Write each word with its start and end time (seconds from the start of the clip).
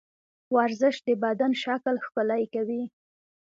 ورزش 0.55 0.95
د 1.07 1.09
بدن 1.23 1.51
شکل 1.63 1.95
ښکلی 2.05 2.43
کوي. 2.53 2.83